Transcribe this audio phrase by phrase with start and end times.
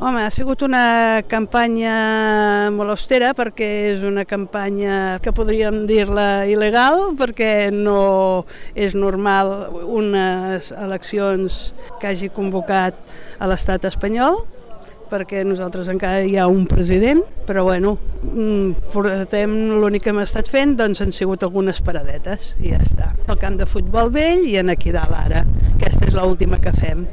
[0.00, 7.10] Home, ha sigut una campanya molt austera perquè és una campanya que podríem dir-la il·legal
[7.20, 9.52] perquè no és normal
[9.84, 11.58] unes eleccions
[12.00, 12.96] que hagi convocat
[13.36, 14.40] a l'estat espanyol
[15.10, 20.48] perquè nosaltres encara hi ha un president, però bueno, mm, portem l'únic que hem estat
[20.48, 23.10] fent, doncs han sigut algunes paradetes i ja està.
[23.26, 25.44] El camp de futbol vell i en aquí dalt ara.
[25.74, 27.04] Aquesta és l'última que fem.